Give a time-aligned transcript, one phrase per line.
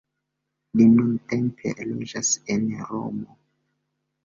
[0.79, 3.39] Li nuntempe loĝas en Romo.